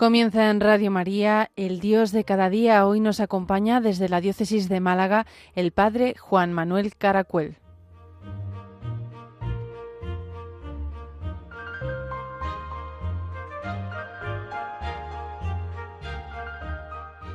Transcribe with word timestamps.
Comienza 0.00 0.48
en 0.48 0.60
Radio 0.60 0.90
María, 0.90 1.50
el 1.56 1.78
Dios 1.78 2.10
de 2.10 2.24
cada 2.24 2.48
día. 2.48 2.86
Hoy 2.86 3.00
nos 3.00 3.20
acompaña 3.20 3.82
desde 3.82 4.08
la 4.08 4.22
diócesis 4.22 4.66
de 4.70 4.80
Málaga 4.80 5.26
el 5.54 5.72
Padre 5.72 6.14
Juan 6.18 6.54
Manuel 6.54 6.96
Caracuel. 6.96 7.58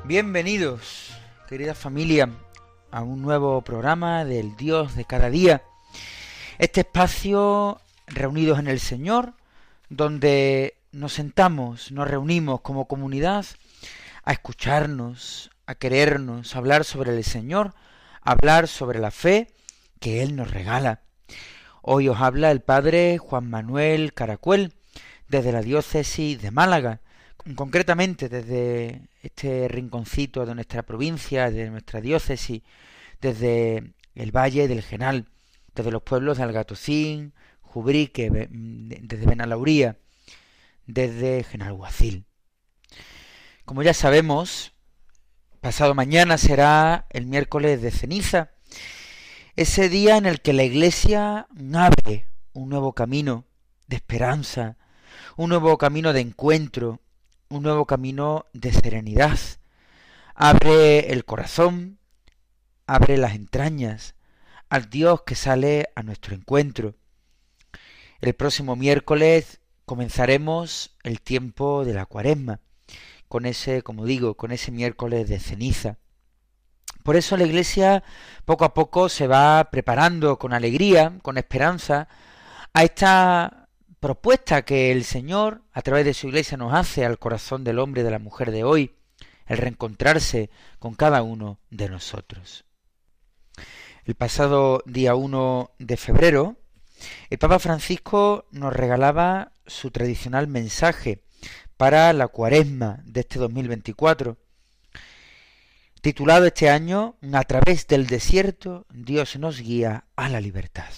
Bienvenidos, 0.06 1.16
querida 1.48 1.76
familia, 1.76 2.32
a 2.90 3.04
un 3.04 3.22
nuevo 3.22 3.62
programa 3.62 4.26
del 4.26 4.56
Dios 4.56 4.96
de 4.96 5.06
cada 5.06 5.30
día. 5.30 5.62
Este 6.58 6.82
espacio 6.82 7.80
reunidos 8.08 8.58
en 8.58 8.68
el 8.68 8.80
Señor, 8.80 9.34
donde 9.90 10.75
nos 10.96 11.14
sentamos, 11.14 11.92
nos 11.92 12.08
reunimos 12.08 12.62
como 12.62 12.88
comunidad 12.88 13.46
a 14.24 14.32
escucharnos, 14.32 15.52
a 15.66 15.76
querernos, 15.76 16.56
a 16.56 16.60
hablar 16.60 16.86
sobre 16.86 17.16
el 17.16 17.24
Señor, 17.24 17.76
a 18.22 18.32
hablar 18.32 18.68
sobre 18.68 19.00
la 19.00 19.12
fe 19.12 19.50
que 20.00 20.24
Él 20.24 20.36
nos 20.36 20.52
regala. 20.52 21.02
Hoy 21.82 22.08
os 22.08 22.20
habla 22.20 22.50
el 22.50 22.62
Padre 22.62 23.18
Juan 23.18 23.50
Manuel 23.50 24.14
Caracuel, 24.14 24.74
desde 25.28 25.52
la 25.52 25.62
diócesis 25.62 26.42
de 26.42 26.52
Málaga, 26.52 27.02
concretamente 27.56 28.30
desde 28.30 29.02
este 29.22 29.68
rinconcito 29.68 30.46
de 30.46 30.56
nuestra 30.56 30.84
provincia, 30.84 31.52
de 31.52 31.70
nuestra 31.70 32.00
diócesis, 32.00 32.62
desde 33.20 33.94
el 34.16 34.32
Valle 34.32 34.68
del 34.68 34.82
Genal, 34.82 35.28
desde 35.76 35.92
los 35.92 36.04
pueblos 36.04 36.38
de 36.38 36.44
Algatocín, 36.44 37.34
Jubrique, 37.62 38.30
desde 38.32 39.26
Benalauría, 39.26 39.98
desde 40.86 41.44
Genalguacil. 41.44 42.26
Como 43.66 43.84
ya 43.84 43.94
sabemos, 43.94 44.74
pasado 45.62 45.96
mañana 45.96 46.38
será 46.38 47.08
el 47.10 47.26
miércoles 47.26 47.82
de 47.82 47.92
ceniza, 47.92 48.52
ese 49.56 49.90
día 49.90 50.18
en 50.18 50.26
el 50.26 50.42
que 50.42 50.54
la 50.54 50.64
Iglesia 50.64 51.48
abre 51.74 52.28
un 52.54 52.70
nuevo 52.70 52.94
camino 52.94 53.46
de 53.88 53.96
esperanza, 53.96 54.78
un 55.38 55.50
nuevo 55.50 55.78
camino 55.78 56.14
de 56.14 56.22
encuentro, 56.22 57.02
un 57.50 57.64
nuevo 57.64 57.86
camino 57.86 58.46
de 58.54 58.72
serenidad. 58.74 59.40
Abre 60.36 61.12
el 61.12 61.26
corazón, 61.26 62.00
abre 62.88 63.18
las 63.18 63.36
entrañas 63.36 64.16
al 64.70 64.90
Dios 64.90 65.24
que 65.24 65.36
sale 65.36 65.90
a 65.96 66.04
nuestro 66.04 66.36
encuentro. 66.36 66.96
El 68.22 68.34
próximo 68.34 68.76
miércoles 68.76 69.62
comenzaremos 69.86 70.96
el 71.04 71.22
tiempo 71.22 71.86
de 71.86 71.94
la 71.94 72.06
cuaresma, 72.06 72.60
con 73.28 73.46
ese, 73.46 73.82
como 73.82 74.06
digo, 74.06 74.36
con 74.36 74.52
ese 74.52 74.72
miércoles 74.72 75.30
de 75.30 75.40
ceniza. 75.40 75.98
Por 77.04 77.16
eso 77.16 77.38
la 77.38 77.46
Iglesia 77.46 78.04
poco 78.46 78.66
a 78.66 78.74
poco 78.74 79.10
se 79.10 79.28
va 79.28 79.70
preparando 79.72 80.40
con 80.40 80.54
alegría, 80.54 81.20
con 81.22 81.38
esperanza, 81.38 82.08
a 82.74 82.84
esta 82.84 83.70
propuesta 84.00 84.64
que 84.64 84.92
el 84.92 85.04
Señor, 85.04 85.62
a 85.72 85.82
través 85.82 86.06
de 86.06 86.14
su 86.14 86.28
Iglesia, 86.28 86.58
nos 86.58 86.74
hace 86.74 87.06
al 87.06 87.20
corazón 87.20 87.64
del 87.64 87.80
hombre 87.80 88.02
y 88.02 88.04
de 88.04 88.12
la 88.12 88.20
mujer 88.20 88.52
de 88.52 88.64
hoy, 88.64 88.96
el 89.46 89.58
reencontrarse 89.58 90.50
con 90.80 90.96
cada 90.96 91.22
uno 91.22 91.60
de 91.70 91.90
nosotros. 91.90 92.66
El 94.04 94.16
pasado 94.16 94.82
día 94.86 95.16
1 95.16 95.72
de 95.80 95.98
febrero, 95.98 96.56
el 97.30 97.38
Papa 97.38 97.60
Francisco 97.60 98.46
nos 98.52 98.74
regalaba 98.74 99.52
su 99.68 99.92
tradicional 99.92 100.48
mensaje 100.48 101.24
para 101.78 102.12
la 102.14 102.28
cuaresma 102.28 103.00
de 103.06 103.22
este 103.22 103.40
2024, 103.40 104.38
titulado 106.02 106.46
este 106.46 106.70
año 106.70 107.18
A 107.34 107.44
través 107.44 107.88
del 107.88 108.08
desierto 108.08 108.86
Dios 108.94 109.38
nos 109.38 109.60
guía 109.60 110.06
a 110.16 110.30
la 110.30 110.40
libertad. 110.40 110.92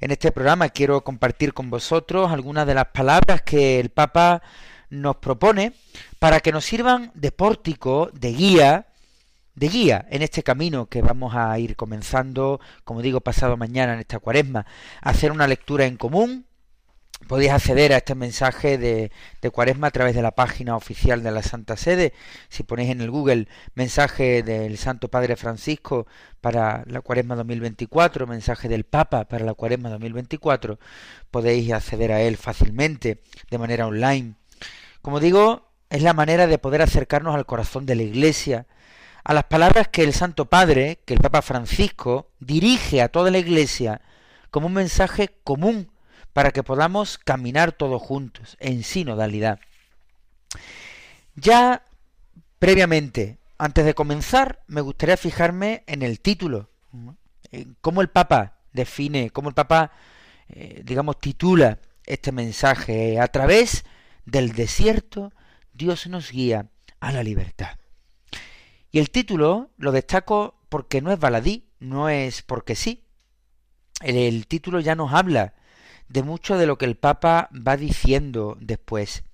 En 0.00 0.10
este 0.10 0.32
programa 0.32 0.68
quiero 0.68 1.02
compartir 1.02 1.52
con 1.52 1.70
vosotros 1.70 2.30
algunas 2.30 2.66
de 2.66 2.74
las 2.74 2.86
palabras 2.86 3.42
que 3.42 3.80
el 3.80 3.90
Papa 3.90 4.42
nos 4.90 5.16
propone 5.16 5.72
para 6.18 6.40
que 6.40 6.52
nos 6.52 6.64
sirvan 6.64 7.10
de 7.14 7.32
pórtico, 7.32 8.10
de 8.12 8.32
guía, 8.32 8.86
de 9.54 9.68
guía 9.68 10.06
en 10.10 10.22
este 10.22 10.42
camino 10.42 10.86
que 10.86 11.02
vamos 11.02 11.34
a 11.34 11.58
ir 11.58 11.74
comenzando, 11.74 12.60
como 12.84 13.02
digo, 13.02 13.20
pasado 13.20 13.56
mañana 13.56 13.94
en 13.94 14.00
esta 14.00 14.18
cuaresma, 14.18 14.66
hacer 15.02 15.32
una 15.32 15.46
lectura 15.48 15.84
en 15.86 15.96
común. 15.96 16.46
Podéis 17.26 17.50
acceder 17.50 17.92
a 17.92 17.98
este 17.98 18.14
mensaje 18.14 18.78
de, 18.78 19.10
de, 19.42 19.50
cuaresma 19.50 19.88
a 19.88 19.90
través 19.90 20.14
de 20.14 20.22
la 20.22 20.30
página 20.30 20.76
oficial 20.76 21.22
de 21.22 21.30
la 21.30 21.42
Santa 21.42 21.76
Sede. 21.76 22.14
Si 22.48 22.62
ponéis 22.62 22.90
en 22.90 23.00
el 23.02 23.10
Google 23.10 23.48
mensaje 23.74 24.42
del 24.42 24.78
Santo 24.78 25.08
Padre 25.08 25.36
Francisco 25.36 26.06
para 26.40 26.84
la 26.86 27.02
cuaresma 27.02 27.36
2024, 27.36 28.26
mensaje 28.26 28.68
del 28.68 28.84
Papa 28.84 29.26
para 29.26 29.44
la 29.44 29.52
cuaresma 29.52 29.90
2024, 29.90 30.78
podéis 31.30 31.72
acceder 31.72 32.12
a 32.12 32.22
él 32.22 32.36
fácilmente, 32.36 33.22
de 33.50 33.58
manera 33.58 33.86
online. 33.86 34.34
Como 35.02 35.20
digo, 35.20 35.68
es 35.90 36.02
la 36.02 36.14
manera 36.14 36.46
de 36.46 36.58
poder 36.58 36.82
acercarnos 36.82 37.34
al 37.34 37.46
corazón 37.46 37.84
de 37.84 37.94
la 37.94 38.02
Iglesia, 38.02 38.66
a 39.24 39.34
las 39.34 39.44
palabras 39.44 39.88
que 39.88 40.02
el 40.02 40.14
Santo 40.14 40.46
Padre, 40.46 41.00
que 41.04 41.14
el 41.14 41.20
Papa 41.20 41.42
Francisco, 41.42 42.30
dirige 42.40 43.02
a 43.02 43.08
toda 43.08 43.30
la 43.30 43.38
Iglesia 43.38 44.00
como 44.50 44.68
un 44.68 44.74
mensaje 44.74 45.30
común 45.44 45.90
para 46.38 46.52
que 46.52 46.62
podamos 46.62 47.18
caminar 47.18 47.72
todos 47.72 48.00
juntos 48.00 48.56
en 48.60 48.84
sinodalidad. 48.84 49.58
Ya 51.34 51.82
previamente, 52.60 53.38
antes 53.58 53.84
de 53.84 53.92
comenzar, 53.92 54.62
me 54.68 54.80
gustaría 54.80 55.16
fijarme 55.16 55.82
en 55.88 56.02
el 56.02 56.20
título, 56.20 56.70
en 57.50 57.76
cómo 57.80 58.02
el 58.02 58.08
Papa 58.08 58.58
define, 58.72 59.30
cómo 59.30 59.48
el 59.48 59.56
Papa, 59.56 59.90
eh, 60.48 60.82
digamos, 60.84 61.18
titula 61.18 61.80
este 62.06 62.30
mensaje. 62.30 63.18
A 63.18 63.26
través 63.26 63.84
del 64.24 64.52
desierto, 64.52 65.32
Dios 65.72 66.06
nos 66.06 66.30
guía 66.30 66.68
a 67.00 67.10
la 67.10 67.24
libertad. 67.24 67.80
Y 68.92 69.00
el 69.00 69.10
título 69.10 69.72
lo 69.76 69.90
destaco 69.90 70.54
porque 70.68 71.02
no 71.02 71.10
es 71.10 71.18
baladí, 71.18 71.66
no 71.80 72.08
es 72.08 72.42
porque 72.42 72.76
sí. 72.76 73.02
El, 74.02 74.46
título 74.46 74.78
ya 74.78 74.94
nos 74.94 75.12
habla 75.12 75.54
de 76.08 76.22
mucho 76.22 76.56
de 76.56 76.66
lo 76.66 76.78
que 76.78 76.84
el 76.84 76.96
Papa 76.96 77.50
va 77.54 77.76
diciendo 77.76 78.56
después. 78.60 79.24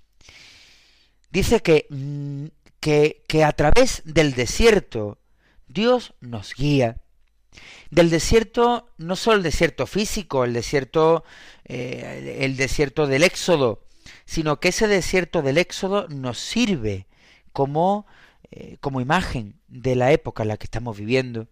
Dice 1.30 1.60
que, 1.60 1.86
mm, 1.90 2.46
que, 2.80 3.24
que 3.28 3.44
a 3.44 3.52
través 3.52 4.02
del 4.04 4.34
desierto 4.34 5.18
Dios 5.66 6.14
nos 6.20 6.54
guía. 6.54 6.98
Del 7.90 8.10
desierto, 8.10 8.88
no 8.98 9.16
solo 9.16 9.36
el 9.36 9.42
desierto 9.42 9.86
físico, 9.86 10.44
el 10.44 10.52
desierto, 10.52 11.24
eh, 11.64 12.38
el 12.40 12.56
desierto 12.56 13.06
del 13.06 13.22
Éxodo, 13.22 13.84
sino 14.26 14.58
que 14.58 14.68
ese 14.68 14.88
desierto 14.88 15.42
del 15.42 15.58
Éxodo 15.58 16.08
nos 16.08 16.38
sirve 16.38 17.06
como 17.52 18.06
eh, 18.56 18.76
como 18.80 19.00
imagen 19.00 19.58
de 19.66 19.96
la 19.96 20.12
época 20.12 20.44
en 20.44 20.48
la 20.48 20.56
que 20.58 20.66
estamos 20.66 20.96
viviendo, 20.96 21.48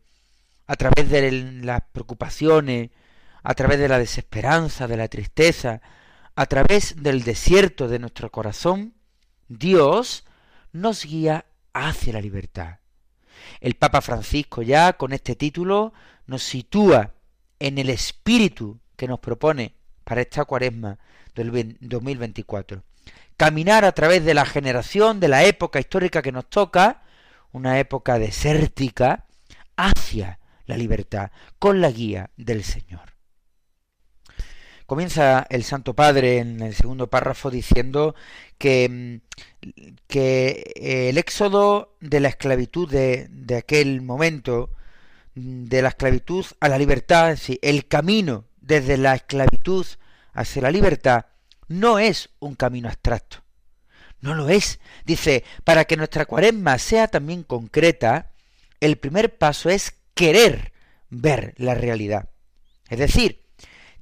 a 0.69 0.77
través 0.77 1.11
de 1.11 1.33
las 1.33 1.83
preocupaciones, 1.91 2.91
a 3.43 3.55
través 3.55 3.79
de 3.79 3.89
la 3.89 3.99
desesperanza, 3.99 4.87
de 4.87 4.97
la 4.97 5.09
tristeza, 5.09 5.81
a 6.35 6.47
través 6.47 7.03
del 7.03 7.23
desierto 7.25 7.89
de 7.89 7.99
nuestro 7.99 8.31
corazón, 8.31 8.95
Dios 9.49 10.25
nos 10.73 11.05
guía 11.05 11.45
hacia 11.73 12.15
la 12.15 12.21
libertad. 12.21 12.79
El 13.61 13.75
Papa 13.75 14.01
Francisco 14.01 14.63
ya 14.63 14.95
con 14.95 15.13
este 15.13 15.37
título 15.37 15.93
nos 16.27 16.43
sitúa 16.43 17.13
en 17.59 17.79
el 17.79 17.91
espíritu 17.91 18.81
que 18.97 19.09
nos 19.09 19.21
propone 19.21 19.75
para 20.05 20.21
esta 20.21 20.45
cuaresma 20.45 20.99
del 21.35 21.77
2024 21.81 22.83
caminar 23.43 23.85
a 23.85 23.91
través 23.91 24.25
de 24.25 24.35
la 24.35 24.47
generación, 24.47 25.19
de 25.19 25.27
la 25.27 25.45
época 25.45 25.81
histórica 25.81 26.23
que 26.23 26.31
nos 26.31 26.49
toca, 26.49 27.03
una 27.51 27.81
época 27.81 28.19
desértica, 28.19 29.27
hacia 29.77 30.39
la 30.67 30.77
libertad, 30.77 31.33
con 31.59 31.81
la 31.81 31.91
guía 31.91 32.31
del 32.37 32.63
Señor. 32.63 33.12
Comienza 34.93 35.47
el 35.49 35.65
Santo 35.65 35.95
Padre 35.95 36.37
en 36.37 36.61
el 36.61 36.75
segundo 36.75 37.07
párrafo 37.07 37.51
diciendo 37.51 38.15
que, 38.59 39.23
que 40.07 41.09
el 41.09 41.17
éxodo 41.17 41.97
de 42.03 42.21
la 42.21 42.29
esclavitud 42.29 42.91
de, 42.91 43.27
de, 43.31 43.57
aquel 43.57 44.03
momento, 44.03 44.69
de 45.35 45.81
la 45.81 45.89
esclavitud 45.89 46.45
a 46.61 46.69
la 46.69 46.77
libertad, 46.77 47.39
el 47.63 47.89
camino 47.89 48.45
desde 48.61 48.99
la 48.99 49.15
esclavitud 49.15 49.87
hacia 50.35 50.61
la 50.61 50.71
libertad, 50.71 51.25
no 51.69 51.99
es 51.99 52.29
un 52.39 52.55
camino 52.55 52.89
abstracto. 52.89 53.39
No 54.21 54.35
lo 54.35 54.51
es. 54.51 54.79
Dice, 55.07 55.43
para 55.65 55.87
que 55.87 55.97
nuestra 55.97 56.27
cuaresma 56.27 56.77
sea 56.77 57.09
también 57.09 57.45
concreta, 57.45 58.33
el 58.79 58.99
primer 58.99 59.39
paso 59.39 59.71
es 59.71 59.95
querer 60.13 60.75
ver 61.09 61.55
la 61.57 61.75
realidad. 61.75 62.29
Es 62.91 62.99
decir, 62.99 63.42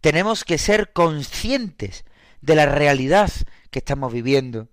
tenemos 0.01 0.45
que 0.45 0.59
ser 0.59 0.93
conscientes 0.93 2.05
de 2.41 2.55
la 2.55 2.67
realidad 2.67 3.31
que 3.71 3.81
estamos 3.81 4.13
viviendo. 4.13 4.69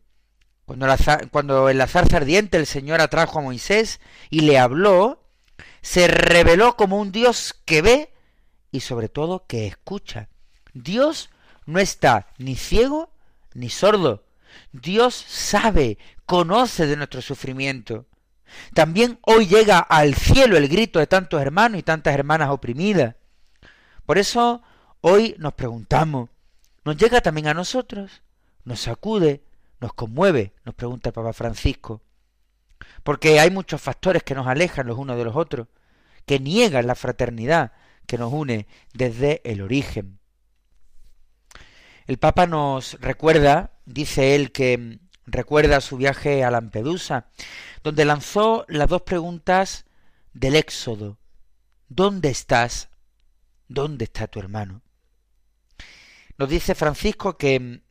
Cuando, 0.66 0.88
cuando 1.32 1.70
en 1.70 1.78
la 1.78 1.88
zarza 1.88 2.18
ardiente 2.18 2.58
el 2.58 2.66
Señor 2.66 3.02
atrajo 3.02 3.40
a 3.40 3.42
Moisés 3.42 4.00
y 4.30 4.42
le 4.42 4.60
habló, 4.60 5.24
se 5.82 6.08
reveló 6.08 6.76
como 6.76 7.00
un 7.00 7.12
Dios 7.12 7.56
que 7.66 7.82
ve 7.82 8.14
y 8.72 8.82
sobre 8.82 9.10
todo 9.10 9.46
que 9.48 9.68
escucha. 9.68 10.30
Dios 10.74 11.30
no 11.66 11.80
está 11.80 12.28
ni 12.38 12.56
ciego 12.56 13.12
ni 13.54 13.70
sordo. 13.70 14.26
Dios 14.72 15.16
sabe, 15.16 15.98
conoce 16.26 16.88
de 16.88 16.98
nuestro 16.98 17.22
sufrimiento. 17.22 18.06
También 18.74 19.20
hoy 19.24 19.48
llega 19.48 19.80
al 19.80 20.16
cielo 20.16 20.58
el 20.58 20.68
grito 20.68 21.00
de 21.00 21.08
tantos 21.08 21.42
hermanos 21.42 21.80
y 21.80 21.84
tantas 21.84 22.14
hermanas 22.14 22.50
oprimidas. 22.50 23.16
Por 24.06 24.18
eso 24.18 24.62
hoy 25.02 25.36
nos 25.38 25.54
preguntamos, 25.54 26.30
¿nos 26.84 26.98
llega 26.98 27.22
también 27.22 27.48
a 27.48 27.54
nosotros? 27.54 28.22
¿Nos 28.64 28.82
sacude? 28.82 29.44
¿Nos 29.80 29.94
conmueve? 29.94 30.54
Nos 30.66 30.76
pregunta 30.76 31.10
el 31.10 31.14
Papa 31.14 31.34
Francisco. 31.34 32.02
Porque 33.04 33.40
hay 33.40 33.52
muchos 33.52 33.82
factores 33.82 34.24
que 34.24 34.36
nos 34.36 34.48
alejan 34.48 34.88
los 34.88 34.98
unos 34.98 35.18
de 35.18 35.24
los 35.24 35.36
otros, 35.36 35.68
que 36.26 36.40
niegan 36.40 36.88
la 36.88 36.96
fraternidad 36.96 37.72
que 38.06 38.18
nos 38.18 38.34
une 38.34 38.68
desde 38.94 39.42
el 39.44 39.62
origen. 39.62 40.20
El 42.08 42.18
Papa 42.18 42.48
nos 42.48 42.94
recuerda, 43.02 43.72
dice 43.86 44.34
él, 44.34 44.52
que 44.52 45.00
recuerda 45.26 45.82
su 45.82 45.98
viaje 45.98 46.44
a 46.44 46.50
Lampedusa, 46.50 47.28
donde 47.84 48.06
lanzó 48.06 48.66
las 48.70 48.88
dos 48.88 49.02
preguntas 49.02 49.86
del 50.34 50.56
Éxodo. 50.56 51.18
¿Dónde 51.90 52.30
estás? 52.30 52.90
¿Dónde 53.68 54.06
está 54.06 54.28
tu 54.28 54.40
hermano? 54.40 54.82
Nos 56.38 56.50
dice 56.50 56.76
Francisco 56.76 57.38
que 57.38 57.82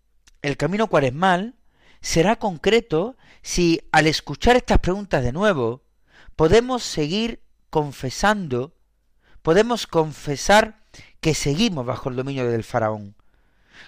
el 0.42 0.56
camino 0.56 0.86
cuaresmal 0.86 1.56
será 2.00 2.36
concreto 2.36 3.16
si 3.42 3.80
al 3.90 4.06
escuchar 4.06 4.56
estas 4.56 4.78
preguntas 4.78 5.24
de 5.24 5.32
nuevo 5.32 5.82
podemos 6.36 6.84
seguir 6.84 7.42
confesando, 7.70 8.76
podemos 9.42 9.86
confesar 9.86 10.84
que 11.20 11.34
seguimos 11.34 11.84
bajo 11.84 12.08
el 12.08 12.16
dominio 12.16 12.48
del 12.48 12.62
faraón. 12.62 13.16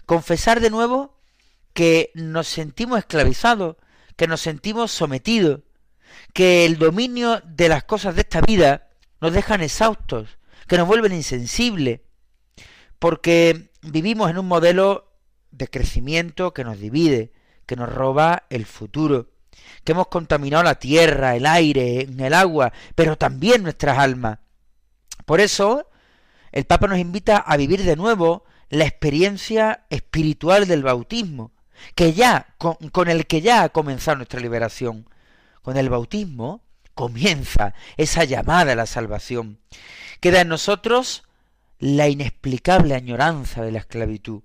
Confesar 0.07 0.61
de 0.61 0.71
nuevo 0.71 1.21
que 1.73 2.11
nos 2.15 2.49
sentimos 2.49 2.99
esclavizados, 2.99 3.77
que 4.17 4.27
nos 4.27 4.41
sentimos 4.41 4.91
sometidos, 4.91 5.61
que 6.33 6.65
el 6.65 6.79
dominio 6.79 7.41
de 7.45 7.69
las 7.69 7.85
cosas 7.85 8.17
de 8.17 8.23
esta 8.23 8.41
vida 8.41 8.89
nos 9.21 9.33
dejan 9.33 9.63
exhaustos, 9.63 10.39
que 10.67 10.77
nos 10.77 10.89
vuelven 10.89 11.13
insensibles, 11.13 12.01
porque 12.99 13.71
vivimos 13.91 14.31
en 14.31 14.39
un 14.39 14.47
modelo 14.47 15.13
de 15.51 15.69
crecimiento 15.69 16.53
que 16.53 16.65
nos 16.65 16.79
divide, 16.79 17.33
que 17.67 17.77
nos 17.77 17.93
roba 17.93 18.45
el 18.51 18.67
futuro, 18.67 19.31
que 19.85 19.93
hemos 19.93 20.09
contaminado 20.09 20.63
la 20.63 20.77
tierra, 20.77 21.37
el 21.37 21.47
aire, 21.47 22.03
el 22.03 22.35
agua, 22.35 22.73
pero 22.95 23.17
también 23.17 23.63
nuestras 23.63 23.99
almas. 23.99 24.39
Por 25.25 25.41
eso, 25.41 25.89
el 26.53 26.65
Papa 26.65 26.87
nos 26.87 26.99
invita 26.99 27.37
a 27.39 27.57
vivir 27.57 27.85
de 27.85 27.97
nuevo 27.97 28.45
la 28.71 28.85
experiencia 28.85 29.85
espiritual 29.91 30.67
del 30.67 30.83
bautismo, 30.83 31.53
que 31.95 32.13
ya, 32.13 32.55
con, 32.59 32.75
con 32.91 33.09
el 33.09 33.27
que 33.27 33.41
ya 33.41 33.63
ha 33.63 33.69
comenzado 33.69 34.17
nuestra 34.17 34.41
liberación. 34.41 35.09
Con 35.63 35.77
el 35.77 35.89
bautismo 35.89 36.63
comienza 36.95 37.75
esa 37.97 38.25
llamada 38.25 38.73
a 38.73 38.77
la 38.77 38.87
salvación. 38.87 39.61
Queda 40.21 40.41
en 40.41 40.49
nosotros 40.49 41.28
la 41.79 42.09
inexplicable 42.09 42.95
añoranza 42.95 43.63
de 43.63 43.73
la 43.73 43.79
esclavitud. 43.79 44.43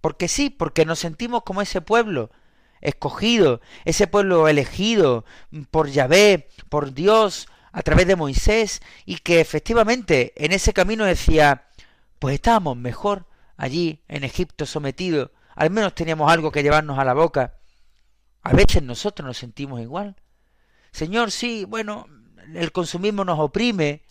Porque 0.00 0.28
sí, 0.28 0.50
porque 0.50 0.84
nos 0.84 0.98
sentimos 0.98 1.42
como 1.42 1.62
ese 1.62 1.80
pueblo 1.80 2.30
escogido, 2.80 3.60
ese 3.84 4.06
pueblo 4.06 4.48
elegido 4.48 5.24
por 5.70 5.88
Yahvé, 5.88 6.48
por 6.68 6.92
Dios, 6.92 7.46
a 7.72 7.82
través 7.82 8.06
de 8.06 8.16
Moisés, 8.16 8.82
y 9.06 9.18
que 9.18 9.40
efectivamente 9.40 10.32
en 10.36 10.52
ese 10.52 10.72
camino 10.72 11.04
decía, 11.04 11.68
pues 12.18 12.34
estábamos 12.34 12.76
mejor 12.76 13.26
allí 13.56 14.02
en 14.08 14.24
Egipto 14.24 14.66
sometidos, 14.66 15.30
al 15.54 15.70
menos 15.70 15.94
teníamos 15.94 16.30
algo 16.30 16.50
que 16.50 16.62
llevarnos 16.62 16.98
a 16.98 17.04
la 17.04 17.14
boca. 17.14 17.58
A 18.42 18.52
veces 18.52 18.82
nosotros 18.82 19.26
nos 19.26 19.38
sentimos 19.38 19.80
igual. 19.80 20.16
Señor, 20.90 21.30
sí, 21.30 21.64
bueno, 21.64 22.06
el 22.54 22.72
consumismo 22.72 23.24
nos 23.24 23.38
oprime, 23.38 24.02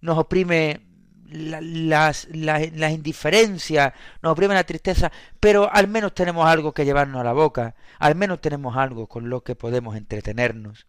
nos 0.00 0.18
oprime 0.18 0.87
las, 1.30 2.28
las, 2.30 2.92
indiferencias, 2.92 3.92
nos 4.22 4.32
oprime 4.32 4.54
la 4.54 4.64
tristeza, 4.64 5.12
pero 5.40 5.72
al 5.72 5.88
menos 5.88 6.14
tenemos 6.14 6.46
algo 6.46 6.72
que 6.72 6.84
llevarnos 6.84 7.20
a 7.20 7.24
la 7.24 7.32
boca, 7.32 7.74
al 7.98 8.14
menos 8.14 8.40
tenemos 8.40 8.76
algo 8.76 9.06
con 9.06 9.28
lo 9.28 9.42
que 9.42 9.54
podemos 9.54 9.96
entretenernos. 9.96 10.86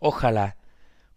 Ojalá 0.00 0.56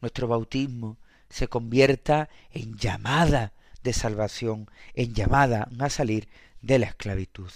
nuestro 0.01 0.28
bautismo 0.28 0.98
se 1.30 1.48
convierta 1.48 2.30
en 2.51 2.78
llamada 2.78 3.54
de 3.84 3.94
salvación, 3.94 4.69
en 4.94 5.13
llamada 5.13 5.68
a 5.80 5.89
salir 5.89 6.30
de 6.62 6.80
la 6.80 6.88
esclavitud. 6.88 7.51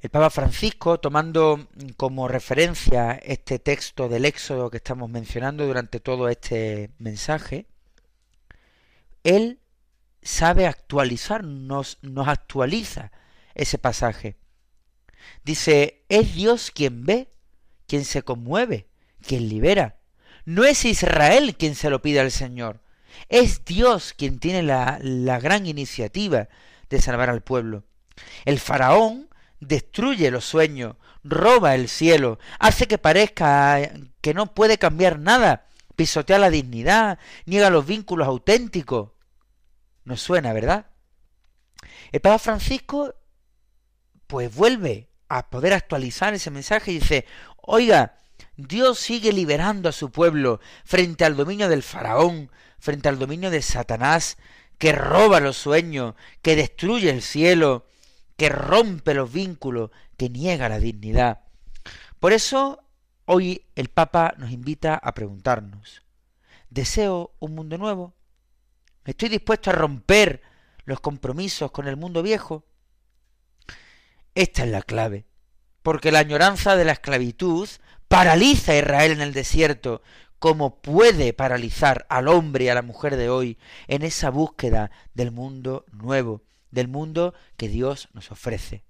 El 0.00 0.10
Papa 0.10 0.30
Francisco, 0.30 1.00
tomando 1.00 1.66
como 1.96 2.28
referencia 2.28 3.12
este 3.12 3.58
texto 3.58 4.08
del 4.08 4.26
Éxodo 4.26 4.70
que 4.70 4.76
estamos 4.76 5.10
mencionando 5.10 5.66
durante 5.66 5.98
todo 5.98 6.28
este 6.28 6.90
mensaje, 6.98 7.66
él 9.24 9.60
sabe 10.22 10.66
actualizarnos, 10.66 11.98
nos 12.02 12.28
actualiza 12.28 13.12
ese 13.54 13.78
pasaje. 13.78 14.36
Dice, 15.44 16.04
es 16.08 16.34
Dios 16.34 16.70
quien 16.70 17.04
ve, 17.04 17.30
quien 17.86 18.04
se 18.04 18.22
conmueve, 18.22 18.88
quien 19.26 19.48
libera. 19.48 19.98
No 20.44 20.64
es 20.64 20.84
Israel 20.84 21.56
quien 21.56 21.74
se 21.74 21.90
lo 21.90 22.00
pide 22.00 22.20
al 22.20 22.30
Señor, 22.30 22.80
es 23.28 23.64
Dios 23.64 24.14
quien 24.16 24.38
tiene 24.38 24.62
la, 24.62 24.98
la 25.02 25.40
gran 25.40 25.66
iniciativa 25.66 26.48
de 26.88 27.00
salvar 27.00 27.30
al 27.30 27.42
pueblo. 27.42 27.84
El 28.44 28.58
faraón 28.58 29.28
destruye 29.60 30.30
los 30.30 30.44
sueños, 30.44 30.96
roba 31.24 31.74
el 31.74 31.88
cielo, 31.88 32.38
hace 32.58 32.86
que 32.86 32.98
parezca 32.98 33.80
que 34.20 34.34
no 34.34 34.54
puede 34.54 34.78
cambiar 34.78 35.18
nada, 35.18 35.66
pisotea 35.98 36.38
la 36.38 36.48
dignidad, 36.48 37.18
niega 37.44 37.70
los 37.70 37.84
vínculos 37.84 38.28
auténticos. 38.28 39.10
Nos 40.04 40.22
suena, 40.22 40.52
¿verdad? 40.52 40.86
El 42.12 42.20
Papa 42.20 42.38
Francisco 42.38 43.16
pues 44.28 44.54
vuelve 44.54 45.10
a 45.28 45.50
poder 45.50 45.72
actualizar 45.72 46.34
ese 46.34 46.52
mensaje 46.52 46.92
y 46.92 47.00
dice, 47.00 47.26
oiga, 47.56 48.14
Dios 48.56 49.00
sigue 49.00 49.32
liberando 49.32 49.88
a 49.88 49.92
su 49.92 50.12
pueblo 50.12 50.60
frente 50.84 51.24
al 51.24 51.34
dominio 51.34 51.68
del 51.68 51.82
faraón, 51.82 52.52
frente 52.78 53.08
al 53.08 53.18
dominio 53.18 53.50
de 53.50 53.60
Satanás, 53.60 54.36
que 54.78 54.92
roba 54.92 55.40
los 55.40 55.56
sueños, 55.56 56.14
que 56.42 56.54
destruye 56.54 57.10
el 57.10 57.22
cielo, 57.22 57.88
que 58.36 58.48
rompe 58.48 59.14
los 59.14 59.32
vínculos, 59.32 59.90
que 60.16 60.30
niega 60.30 60.68
la 60.68 60.78
dignidad. 60.78 61.40
Por 62.20 62.32
eso 62.32 62.84
hoy 63.30 63.66
el 63.76 63.88
Papa 63.88 64.34
nos 64.38 64.50
invita 64.50 64.94
a 64.94 65.12
preguntarnos, 65.12 66.02
¿deseo 66.70 67.34
un 67.40 67.54
mundo 67.54 67.76
nuevo? 67.76 68.14
¿Estoy 69.04 69.28
dispuesto 69.28 69.68
a 69.68 69.74
romper 69.74 70.40
los 70.86 71.00
compromisos 71.00 71.70
con 71.70 71.88
el 71.88 71.98
mundo 71.98 72.22
viejo? 72.22 72.64
Esta 74.34 74.64
es 74.64 74.70
la 74.70 74.80
clave, 74.80 75.26
porque 75.82 76.10
la 76.10 76.20
añoranza 76.20 76.74
de 76.74 76.86
la 76.86 76.92
esclavitud 76.92 77.68
paraliza 78.08 78.72
a 78.72 78.78
Israel 78.78 79.12
en 79.12 79.20
el 79.20 79.34
desierto, 79.34 80.00
como 80.38 80.80
puede 80.80 81.34
paralizar 81.34 82.06
al 82.08 82.28
hombre 82.28 82.64
y 82.64 82.68
a 82.70 82.74
la 82.74 82.82
mujer 82.82 83.16
de 83.16 83.28
hoy 83.28 83.58
en 83.88 84.04
esa 84.04 84.30
búsqueda 84.30 84.90
del 85.12 85.32
mundo 85.32 85.84
nuevo, 85.92 86.44
del 86.70 86.88
mundo 86.88 87.34
que 87.58 87.68
Dios 87.68 88.08
nos 88.14 88.30
ofrece. 88.30 88.87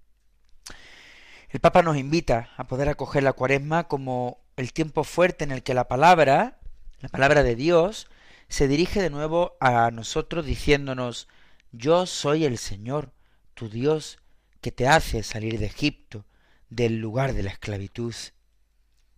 El 1.50 1.60
Papa 1.60 1.82
nos 1.82 1.96
invita 1.96 2.50
a 2.58 2.66
poder 2.66 2.90
acoger 2.90 3.22
la 3.22 3.32
cuaresma 3.32 3.88
como 3.88 4.44
el 4.56 4.74
tiempo 4.74 5.02
fuerte 5.02 5.44
en 5.44 5.50
el 5.50 5.62
que 5.62 5.72
la 5.72 5.88
palabra, 5.88 6.58
la 7.00 7.08
palabra 7.08 7.42
de 7.42 7.56
Dios, 7.56 8.06
se 8.48 8.68
dirige 8.68 9.00
de 9.00 9.08
nuevo 9.08 9.56
a 9.58 9.90
nosotros 9.90 10.44
diciéndonos, 10.44 11.26
yo 11.72 12.04
soy 12.04 12.44
el 12.44 12.58
Señor, 12.58 13.12
tu 13.54 13.70
Dios, 13.70 14.18
que 14.60 14.72
te 14.72 14.88
hace 14.88 15.22
salir 15.22 15.58
de 15.58 15.66
Egipto, 15.66 16.26
del 16.68 16.98
lugar 16.98 17.32
de 17.32 17.42
la 17.42 17.50
esclavitud. 17.50 18.14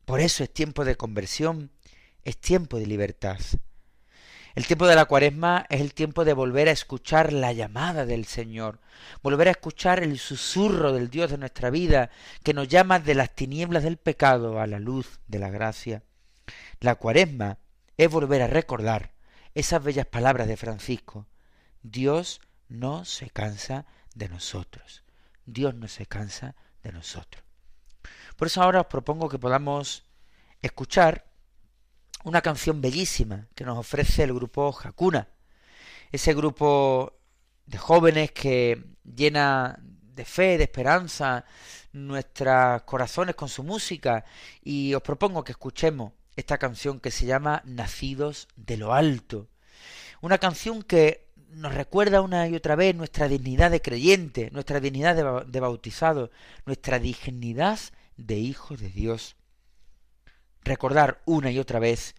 Por 0.05 0.21
eso 0.21 0.45
es 0.45 0.53
tiempo 0.53 0.85
de 0.85 0.97
conversión, 0.97 1.73
es 2.23 2.37
tiempo 2.37 2.79
de 2.79 2.87
libertad. 2.87 3.41
El 4.54 4.66
tiempo 4.66 4.87
de 4.87 4.97
la 4.97 5.04
cuaresma 5.04 5.66
es 5.69 5.80
el 5.80 5.95
tiempo 5.95 6.25
de 6.25 6.33
volver 6.33 6.69
a 6.69 6.73
escuchar 6.73 7.33
la 7.33 7.52
llamada 7.52 8.04
del 8.04 8.25
Señor, 8.25 8.80
volver 9.23 9.47
a 9.47 9.52
escuchar 9.52 10.02
el 10.02 10.19
susurro 10.19 10.92
del 10.92 11.09
Dios 11.09 11.30
de 11.30 11.38
nuestra 11.38 11.71
vida, 11.71 12.11
que 12.42 12.52
nos 12.52 12.66
llama 12.66 12.99
de 12.99 13.14
las 13.14 13.35
tinieblas 13.35 13.85
del 13.85 13.97
pecado 13.97 14.61
a 14.61 14.66
la 14.66 14.80
luz 14.80 15.21
de 15.28 15.38
la 15.38 15.50
gracia. 15.50 16.02
La 16.80 16.97
cuaresma 16.97 17.59
es 17.97 18.11
volver 18.11 18.42
a 18.42 18.49
recordar 18.49 19.12
esas 19.54 19.83
bellas 19.85 20.07
palabras 20.07 20.49
de 20.49 20.57
Francisco. 20.57 21.26
Dios 21.83 22.40
no 22.69 23.04
se 23.04 23.30
cansa 23.30 23.87
de 24.14 24.28
nosotros. 24.28 25.04
Dios 25.47 25.75
no 25.75 25.87
se 25.87 26.07
cansa 26.07 26.57
de 26.83 26.92
nosotros. 26.92 27.45
Por 28.37 28.49
eso 28.49 28.62
ahora 28.62 28.80
os 28.80 28.87
propongo 28.87 29.28
que 29.28 29.38
podamos 29.38 30.04
escuchar 30.62 31.30
una 32.25 32.43
canción 32.43 32.81
bellísima 32.81 33.49
que 33.55 33.65
nos 33.65 33.79
ofrece 33.79 34.25
el 34.25 34.35
grupo 34.35 34.77
Hakuna, 34.83 35.29
ese 36.12 36.35
grupo 36.35 37.15
de 37.67 37.79
jóvenes 37.79 38.33
que 38.33 38.83
llena 39.05 39.79
de 39.81 40.25
fe, 40.25 40.59
de 40.59 40.65
esperanza 40.65 41.45
nuestros 41.93 42.83
corazones 42.83 43.35
con 43.35 43.49
su 43.49 43.62
música. 43.62 44.25
Y 44.62 44.95
os 44.95 45.03
propongo 45.03 45.45
que 45.45 45.53
escuchemos 45.53 46.12
esta 46.37 46.59
canción 46.59 47.00
que 47.00 47.11
se 47.11 47.27
llama 47.27 47.62
Nacidos 47.65 48.49
de 48.57 48.77
lo 48.77 48.93
Alto, 48.93 49.49
una 50.21 50.39
canción 50.39 50.83
que 50.83 51.29
nos 51.50 51.75
recuerda 51.75 52.21
una 52.21 52.47
y 52.49 52.55
otra 52.55 52.77
vez 52.77 52.95
nuestra 52.95 53.27
dignidad 53.29 53.71
de 53.71 53.83
creyente, 53.83 54.50
nuestra 54.53 54.79
dignidad 54.81 55.45
de, 55.47 55.61
bautizado, 55.61 56.31
nuestra 56.65 56.99
dignidad 56.99 57.81
de 58.17 58.39
hijo 58.39 58.77
de 58.77 58.89
Dios. 58.89 59.37
Recordar 60.62 61.23
una 61.26 61.50
y 61.50 61.59
otra 61.59 61.79
vez, 61.79 62.14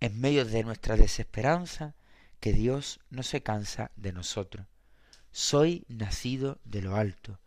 en 0.00 0.20
medio 0.20 0.44
de 0.44 0.62
nuestra 0.64 0.96
desesperanza, 0.96 1.94
que 2.40 2.52
Dios 2.52 3.00
no 3.10 3.22
se 3.22 3.42
cansa 3.42 3.90
de 3.96 4.12
nosotros. 4.12 4.66
Soy 5.30 5.84
nacido 5.88 6.58
de 6.64 6.82
lo 6.82 6.96
alto, 6.96 7.38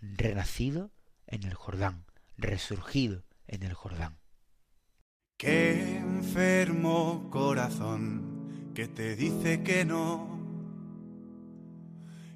renacido 0.00 0.90
en 1.26 1.44
el 1.44 1.54
Jordán, 1.54 2.04
resurgido 2.36 3.24
en 3.46 3.62
el 3.62 3.74
Jordán. 3.74 4.18
Qué 5.38 5.98
enfermo 5.98 7.28
corazón 7.30 8.72
que 8.74 8.88
te 8.88 9.16
dice 9.16 9.62
que 9.62 9.84
no. 9.84 10.36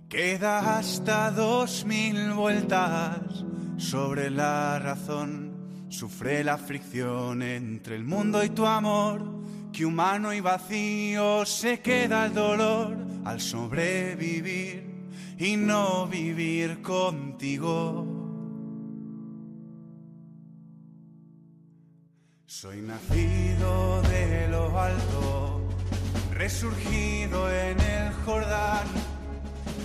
Queda 0.08 0.78
hasta 0.78 1.30
dos 1.30 1.84
mil 1.84 2.32
vueltas 2.32 3.44
sobre 3.76 4.28
la 4.30 4.78
razón. 4.78 5.49
Sufre 5.90 6.44
la 6.44 6.56
fricción 6.56 7.42
entre 7.42 7.96
el 7.96 8.04
mundo 8.04 8.44
y 8.44 8.50
tu 8.50 8.64
amor 8.64 9.24
que 9.72 9.84
humano 9.84 10.32
y 10.32 10.40
vacío 10.40 11.44
se 11.44 11.80
queda 11.80 12.26
el 12.26 12.32
dolor 12.34 12.96
al 13.24 13.40
sobrevivir 13.40 15.08
y 15.36 15.56
no 15.56 16.06
vivir 16.06 16.80
contigo. 16.80 18.06
Soy 22.46 22.82
nacido 22.82 24.00
de 24.02 24.48
lo 24.48 24.78
alto, 24.78 25.68
resurgido 26.32 27.50
en 27.50 27.80
el 27.80 28.12
Jordán, 28.24 28.86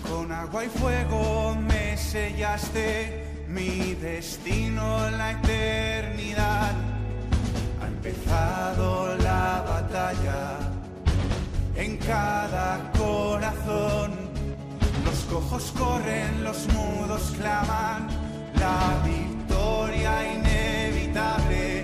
con 0.08 0.32
agua 0.32 0.66
y 0.66 0.70
fuego 0.70 1.56
me 1.56 1.98
sellaste 1.98 3.35
mi 3.48 3.96
destino 3.96 5.10
la 5.12 5.32
eternidad. 5.32 6.74
Empezado 7.86 9.16
la 9.18 9.64
batalla. 9.68 10.60
En 11.76 11.98
cada 11.98 12.92
corazón. 12.98 14.14
Los 15.06 15.20
cojos 15.26 15.74
corren, 15.78 16.44
los 16.44 16.68
mudos 16.74 17.34
claman, 17.38 18.08
la 18.56 19.04
victoria 19.04 20.34
inevitable 20.34 21.75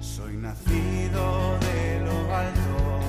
Soy 0.00 0.36
nacido 0.36 1.56
de 1.60 2.00
lo 2.04 2.34
alto, 2.34 3.00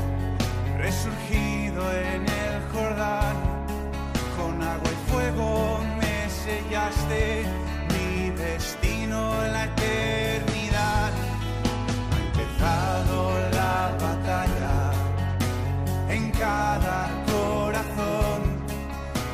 resurgido 0.78 1.92
en 1.92 2.22
el 2.22 2.62
Jordán 2.72 3.36
con 4.38 4.62
agua 4.64 4.90
y 4.90 5.12
fuego 5.12 5.80
me 6.00 6.30
sellaste 6.30 7.44
mi 7.90 8.30
destino 8.30 9.44
en 9.44 9.52
la 9.52 9.66
eternidad. 9.66 11.12
Ha 12.12 12.20
empezado 12.28 13.40
la 13.52 13.98
batalla 14.00 14.94
en 16.08 16.32
cada 16.32 17.10
corazón. 17.26 18.42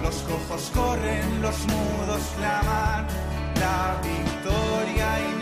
Los 0.01 0.15
cojos 0.23 0.71
corren, 0.73 1.43
los 1.43 1.59
mudos 1.67 2.23
claman, 2.39 3.05
la 3.59 3.99
victoria 4.01 5.36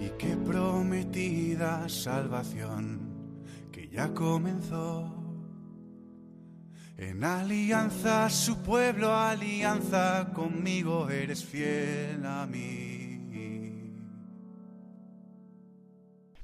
Y 0.00 0.10
qué 0.18 0.36
prometida 0.36 1.88
salvación 1.88 3.00
que 3.72 3.88
ya 3.88 4.12
comenzó. 4.12 5.12
En 6.98 7.24
alianza 7.24 8.30
su 8.30 8.62
pueblo, 8.62 9.14
alianza 9.14 10.30
conmigo, 10.34 11.10
eres 11.10 11.44
fiel 11.44 12.24
a 12.24 12.46
mí. 12.46 13.06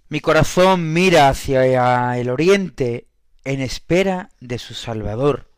Mi 0.08 0.20
corazón 0.20 0.92
mira 0.92 1.30
hacia 1.30 2.18
el 2.18 2.28
oriente 2.28 3.08
en 3.44 3.62
espera 3.62 4.28
de 4.40 4.58
su 4.58 4.74
Salvador. 4.74 5.50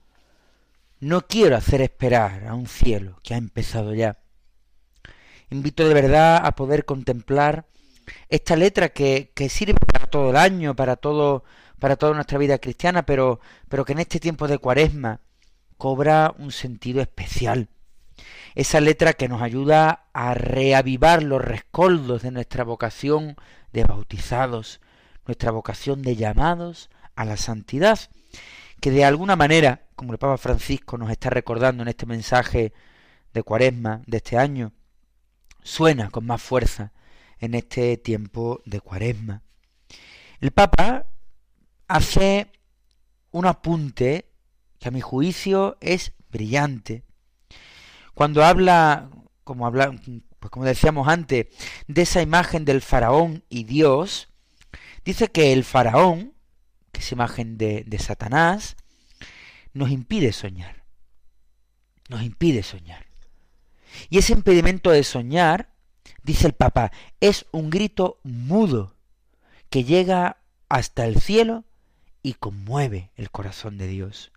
No 1.00 1.26
quiero 1.26 1.56
hacer 1.56 1.80
esperar 1.80 2.46
a 2.46 2.54
un 2.54 2.68
cielo 2.68 3.18
que 3.24 3.34
ha 3.34 3.36
empezado 3.36 3.94
ya. 3.94 4.18
Invito 5.50 5.88
de 5.88 5.94
verdad 5.94 6.40
a 6.44 6.52
poder 6.52 6.84
contemplar 6.84 7.66
esta 8.28 8.56
letra 8.56 8.90
que, 8.90 9.32
que 9.34 9.48
sirve 9.48 9.74
para 9.74 10.06
todo 10.06 10.30
el 10.30 10.36
año, 10.36 10.74
para 10.74 10.96
todo, 10.96 11.44
para 11.78 11.96
toda 11.96 12.14
nuestra 12.14 12.38
vida 12.38 12.58
cristiana, 12.58 13.04
pero, 13.04 13.40
pero 13.68 13.84
que 13.84 13.92
en 13.92 14.00
este 14.00 14.20
tiempo 14.20 14.48
de 14.48 14.58
cuaresma 14.58 15.20
cobra 15.76 16.34
un 16.38 16.52
sentido 16.52 17.02
especial. 17.02 17.68
Esa 18.54 18.80
letra 18.80 19.12
que 19.12 19.28
nos 19.28 19.42
ayuda 19.42 20.06
a 20.12 20.34
reavivar 20.34 21.22
los 21.22 21.42
rescoldos 21.42 22.22
de 22.22 22.30
nuestra 22.30 22.64
vocación 22.64 23.36
de 23.72 23.84
bautizados, 23.84 24.80
nuestra 25.26 25.50
vocación 25.50 26.02
de 26.02 26.16
llamados 26.16 26.88
a 27.16 27.24
la 27.24 27.36
santidad, 27.36 27.98
que 28.80 28.90
de 28.90 29.04
alguna 29.04 29.36
manera, 29.36 29.82
como 29.96 30.12
el 30.12 30.18
Papa 30.18 30.38
Francisco 30.38 30.96
nos 30.96 31.10
está 31.10 31.30
recordando 31.30 31.82
en 31.82 31.88
este 31.88 32.06
mensaje 32.06 32.72
de 33.32 33.42
cuaresma 33.42 34.02
de 34.06 34.18
este 34.18 34.38
año, 34.38 34.72
suena 35.62 36.10
con 36.10 36.24
más 36.24 36.40
fuerza 36.40 36.92
en 37.38 37.54
este 37.54 37.96
tiempo 37.96 38.62
de 38.64 38.80
cuaresma. 38.80 39.42
El 40.40 40.50
Papa 40.50 41.06
hace 41.88 42.50
un 43.30 43.46
apunte 43.46 44.30
que 44.78 44.88
a 44.88 44.90
mi 44.90 45.00
juicio 45.00 45.76
es 45.80 46.12
brillante. 46.30 47.04
Cuando 48.14 48.44
habla, 48.44 49.10
como 49.44 49.70
pues 49.72 50.50
como 50.50 50.64
decíamos 50.64 51.08
antes, 51.08 51.46
de 51.88 52.02
esa 52.02 52.22
imagen 52.22 52.64
del 52.64 52.82
faraón 52.82 53.44
y 53.48 53.64
Dios, 53.64 54.28
dice 55.04 55.28
que 55.28 55.52
el 55.52 55.64
faraón, 55.64 56.34
que 56.92 57.00
es 57.00 57.12
imagen 57.12 57.56
de 57.58 57.98
Satanás, 57.98 58.76
nos 59.72 59.90
impide 59.90 60.32
soñar. 60.32 60.84
Nos 62.08 62.22
impide 62.22 62.62
soñar. 62.62 63.06
Y 64.08 64.18
ese 64.18 64.32
impedimento 64.32 64.90
de 64.90 65.04
soñar, 65.04 65.73
dice 66.24 66.48
el 66.48 66.54
Papa, 66.54 66.90
es 67.20 67.46
un 67.52 67.70
grito 67.70 68.18
mudo 68.24 68.96
que 69.70 69.84
llega 69.84 70.38
hasta 70.68 71.06
el 71.06 71.20
cielo 71.20 71.64
y 72.22 72.34
conmueve 72.34 73.12
el 73.14 73.30
corazón 73.30 73.78
de 73.78 73.86
Dios. 73.86 74.32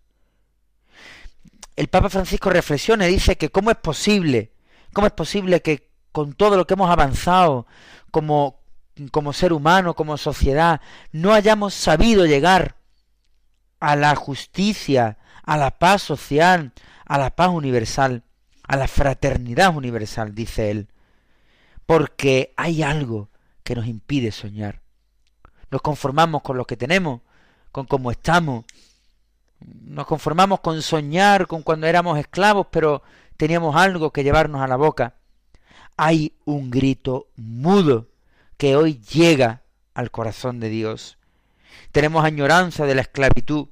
El 1.76 1.88
Papa 1.88 2.10
Francisco 2.10 2.52
reflexiona 2.52 3.08
y 3.08 3.14
dice 3.14 3.38
que 3.38 3.50
cómo 3.50 3.72
es 3.72 3.78
posible, 3.78 4.52
cómo 4.94 5.08
es 5.08 5.14
posible 5.14 5.62
que 5.62 5.90
con 6.12 6.34
todo 6.34 6.58
lo 6.58 6.68
que 6.68 6.76
hemos 6.76 6.92
avanzado 6.92 7.66
como, 8.12 8.60
como 9.12 9.34
ser 9.34 9.54
humano, 9.54 9.96
como 9.96 10.18
sociedad, 10.18 10.82
no 11.12 11.34
hayamos 11.34 11.74
sabido 11.74 12.26
llegar 12.26 12.76
a 13.80 13.96
la 13.96 14.16
justicia, 14.16 15.18
a 15.44 15.58
la 15.58 15.80
paz 15.80 16.04
social, 16.04 16.74
a 17.06 17.18
la 17.18 17.36
paz 17.36 17.50
universal 17.50 18.24
a 18.68 18.76
la 18.76 18.88
fraternidad 18.88 19.76
universal, 19.76 20.36
dice 20.36 20.70
él, 20.70 20.90
porque 21.88 22.54
hay 22.58 22.84
algo 22.84 23.30
que 23.64 23.74
nos 23.74 23.88
impide 23.88 24.32
soñar. 24.32 24.82
Nos 25.72 25.82
conformamos 25.82 26.44
con 26.44 26.58
lo 26.58 26.66
que 26.66 26.78
tenemos, 26.78 27.22
con 27.72 27.86
cómo 27.86 28.12
estamos. 28.12 28.66
Nos 29.60 30.06
conformamos 30.06 30.60
con 30.60 30.82
soñar 30.82 31.48
con 31.48 31.64
cuando 31.64 31.88
éramos 31.88 32.20
esclavos, 32.20 32.68
pero 32.70 33.02
teníamos 33.38 33.76
algo 33.76 34.12
que 34.12 34.24
llevarnos 34.24 34.62
a 34.62 34.68
la 34.68 34.76
boca. 34.76 35.16
Hay 35.96 36.34
un 36.46 36.70
grito 36.70 37.30
mudo 37.38 38.10
que 38.58 38.76
hoy 38.76 39.00
llega 39.00 39.64
al 39.94 40.12
corazón 40.12 40.60
de 40.60 40.70
Dios. 40.70 41.18
Tenemos 41.92 42.26
añoranza 42.26 42.86
de 42.86 42.96
la 42.96 43.02
esclavitud, 43.02 43.70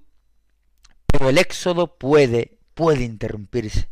pero 1.06 1.30
el 1.30 1.38
éxodo 1.38 1.97
puede, 1.97 2.58
puede 2.73 3.04
interrumpirse 3.04 3.89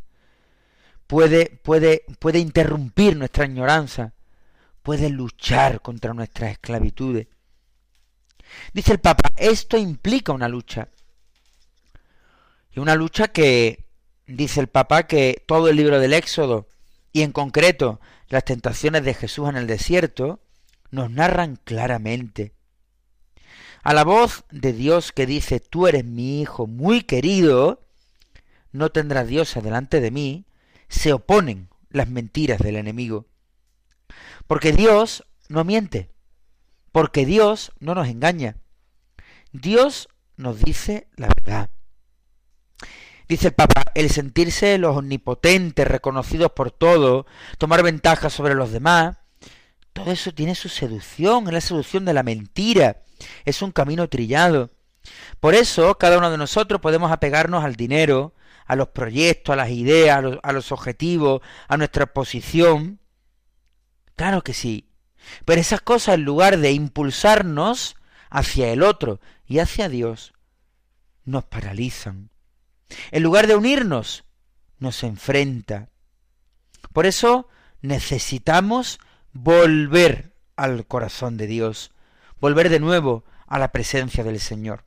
puede, 1.13 1.45
puede, 1.61 2.05
puede 2.17 2.39
interrumpir 2.39 3.15
nuestra 3.15 3.43
añoranza, 3.43 4.13
puede 4.81 5.11
luchar 5.11 5.79
contra 5.79 6.11
nuestras 6.11 6.53
esclavitudes. 6.53 7.27
Dice 8.73 8.93
el 8.93 8.99
Papa, 8.99 9.29
esto 9.35 9.77
implica 9.77 10.33
una 10.33 10.47
lucha. 10.47 10.89
Y 12.71 12.79
una 12.79 12.95
lucha 12.95 13.27
que, 13.27 13.85
dice 14.25 14.59
el 14.59 14.69
Papa, 14.69 15.03
que 15.03 15.43
todo 15.45 15.69
el 15.69 15.75
libro 15.75 15.99
del 15.99 16.13
Éxodo, 16.13 16.67
y 17.11 17.21
en 17.21 17.31
concreto 17.31 18.01
las 18.27 18.43
tentaciones 18.43 19.03
de 19.03 19.13
Jesús 19.13 19.47
en 19.49 19.57
el 19.57 19.67
desierto, 19.67 20.39
nos 20.89 21.11
narran 21.11 21.59
claramente. 21.63 22.53
A 23.83 23.93
la 23.93 24.03
voz 24.03 24.45
de 24.49 24.73
Dios 24.73 25.11
que 25.11 25.27
dice, 25.27 25.59
tú 25.59 25.85
eres 25.85 26.05
mi 26.05 26.41
hijo 26.41 26.65
muy 26.65 27.03
querido, 27.03 27.85
no 28.71 28.89
tendrás 28.89 29.27
Dios 29.27 29.53
delante 29.61 30.01
de 30.01 30.09
mí, 30.09 30.47
se 30.93 31.11
oponen 31.11 31.69
las 31.89 32.07
mentiras 32.07 32.59
del 32.59 32.75
enemigo. 32.75 33.25
Porque 34.45 34.71
Dios 34.71 35.25
no 35.49 35.63
miente, 35.63 36.11
porque 36.91 37.25
Dios 37.25 37.71
no 37.79 37.95
nos 37.95 38.07
engaña. 38.07 38.57
Dios 39.51 40.07
nos 40.37 40.59
dice 40.59 41.07
la 41.15 41.27
verdad. 41.27 41.71
Dice 43.27 43.47
el 43.47 43.53
Papa, 43.53 43.85
el 43.95 44.11
sentirse 44.11 44.77
los 44.77 44.95
omnipotentes, 44.95 45.87
reconocidos 45.87 46.51
por 46.51 46.69
todos, 46.71 47.25
tomar 47.57 47.81
ventaja 47.81 48.29
sobre 48.29 48.53
los 48.53 48.71
demás, 48.71 49.17
todo 49.93 50.11
eso 50.11 50.31
tiene 50.33 50.53
su 50.53 50.69
seducción, 50.69 51.47
es 51.47 51.53
la 51.53 51.61
seducción 51.61 52.05
de 52.05 52.13
la 52.13 52.23
mentira, 52.23 53.01
es 53.45 53.61
un 53.61 53.71
camino 53.71 54.07
trillado. 54.09 54.69
Por 55.39 55.55
eso 55.55 55.97
cada 55.97 56.17
uno 56.17 56.29
de 56.29 56.37
nosotros 56.37 56.81
podemos 56.81 57.11
apegarnos 57.11 57.63
al 57.63 57.75
dinero, 57.75 58.33
a 58.65 58.75
los 58.75 58.89
proyectos, 58.89 59.53
a 59.53 59.57
las 59.57 59.69
ideas, 59.69 60.23
a 60.41 60.51
los, 60.51 60.71
objetivos, 60.71 61.41
a 61.67 61.77
nuestra 61.77 62.07
posición. 62.07 62.99
Claro 64.15 64.41
que 64.43 64.53
sí. 64.53 64.89
Pero 65.45 65.61
esas 65.61 65.81
cosas, 65.81 66.15
en 66.15 66.25
lugar 66.25 66.57
de 66.57 66.71
impulsarnos 66.71 67.95
hacia 68.29 68.71
el 68.71 68.83
otro 68.83 69.19
y 69.45 69.59
hacia 69.59 69.89
Dios, 69.89 70.33
nos 71.25 71.45
paralizan. 71.45 72.29
En 73.11 73.23
lugar 73.23 73.47
de 73.47 73.55
unirnos, 73.55 74.25
nos 74.79 75.03
enfrenta. 75.03 75.89
Por 76.91 77.05
eso 77.05 77.47
necesitamos 77.81 78.99
volver 79.31 80.35
al 80.55 80.85
corazón 80.85 81.37
de 81.37 81.47
Dios, 81.47 81.91
volver 82.39 82.69
de 82.69 82.79
nuevo 82.79 83.23
a 83.47 83.59
la 83.59 83.71
presencia 83.71 84.23
del 84.23 84.39
Señor. 84.39 84.85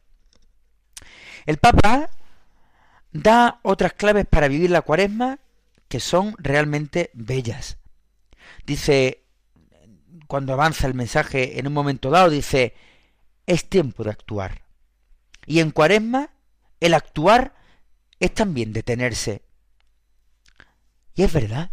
El 1.46 1.58
Papa 1.58 2.10
da 3.12 3.60
otras 3.62 3.92
claves 3.92 4.26
para 4.26 4.48
vivir 4.48 4.70
la 4.70 4.82
cuaresma 4.82 5.38
que 5.88 6.00
son 6.00 6.34
realmente 6.38 7.10
bellas. 7.14 7.78
Dice, 8.64 9.22
cuando 10.26 10.52
avanza 10.52 10.86
el 10.86 10.94
mensaje 10.94 11.58
en 11.58 11.66
un 11.66 11.72
momento 11.72 12.10
dado, 12.10 12.30
dice, 12.30 12.74
es 13.46 13.68
tiempo 13.68 14.04
de 14.04 14.10
actuar. 14.10 14.62
Y 15.46 15.60
en 15.60 15.70
cuaresma, 15.70 16.30
el 16.80 16.94
actuar 16.94 17.54
es 18.18 18.34
también 18.34 18.72
detenerse. 18.72 19.42
Y 21.14 21.22
es 21.22 21.32
verdad. 21.32 21.70